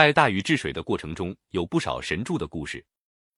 [0.00, 2.82] 在大禹治水的过程中，有不少神助的故事。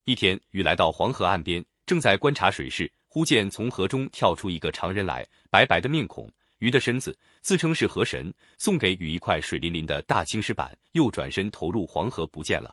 [0.05, 12.72] 一天，禹来到黄河岸边，正在观察水势，忽见从河中跳出一个常人来，白白的面孔，鱼的身子，自称是河神，送给禹一块水淋淋的大青石板，又转身投入黄河不见了。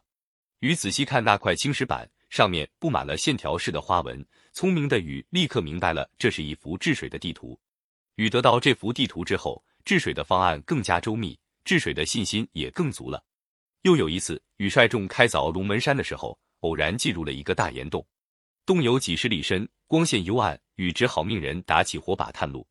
[0.60, 4.24] 禹仔细看那块青石板，上面布满了线条式的花纹。
[4.54, 7.60] 聪明的禹立刻明白了，这是一幅治水的地图。
[8.18, 11.36] 禹得到这幅地图之后，治水的方案更加周密，
[11.66, 13.24] 治水的信心也更足了。
[13.84, 18.06] 又有一次，禹率众开凿龙门山的时候，偶然进入了一个大岩洞，
[18.66, 22.68] 洞有几十里深，光线幽暗，禹只好命人打起火把探路。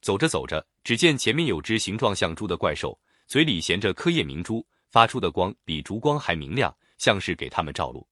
[0.00, 8.06] 走着走着，只见前面有只形状像猪的怪兽，嘴里衔着颗夜明珠，发出的光比烛光还明亮，像是给他们照路。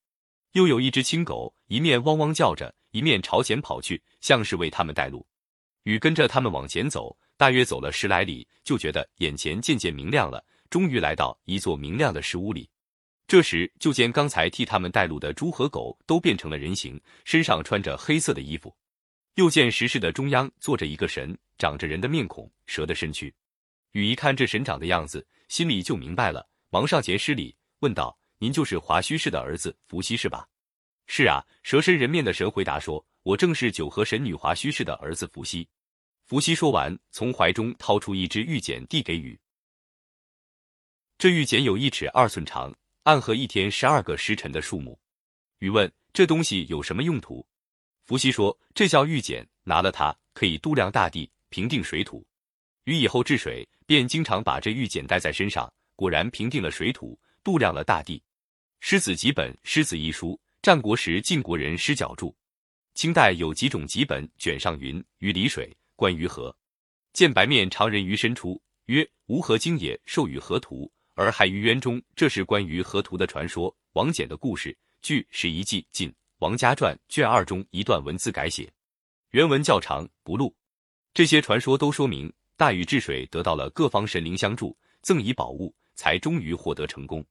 [0.53, 5.25] 又有一只青狗，一面汪汪叫着，一面朝前跑去，像是为他们带路。
[5.85, 10.45] 禹跟着他们往前走，大约走了十来里，就觉得眼前渐渐明亮了。
[10.73, 12.67] 终于来到一座明亮的石屋里，
[13.27, 18.75] 这时就见刚才替他们带路的猪和狗都变成了人形，身上穿着黑色的衣服。
[19.35, 23.31] 又见石室的中央坐着一个神，长着人的面孔，蛇的身躯。
[23.91, 30.49] 禹一看这神长的样子，心里就明白了，忙上前施礼，问道：“您就是华胥氏的儿子伏羲是吧
[31.07, 35.69] ？”“是啊。”蛇身人面的神回答说：“我正是九河神女华胥氏的儿子伏羲。”
[36.25, 39.39] 伏羲说完，从怀中掏出一只玉简，递给禹。
[41.23, 44.99] 这玉简有一尺二寸长，暗合一天十二个时辰的数目。
[45.61, 47.47] 禹问：“这东西有什么用途？”
[48.03, 52.27] 伏羲说：“这叫玉简，拿了它可以度量大地，平定水土。
[52.87, 58.19] 禹以后治水，便经常把这玉简带在身上，果然平定了水土，度量了大地。”
[58.81, 62.35] 《诗子辑本》《诗子一书》，战国时晋国人施角著。
[62.95, 66.53] 清代有几种辑本，卷上云：“于里水，观于河，
[67.13, 73.75] 见白面长人于深处，曰：吾河经也，授予河图。”而海于渊中，这是关于河图的传说。
[73.93, 78.73] 王翦的故事，据《史遗记》晋王家传卷二中一段文字改写，
[79.31, 80.55] 原文较长不录。
[81.13, 87.23] 这些传说都说明大禹治水得到了各方神灵相助，赠以宝物，才终于获得成功。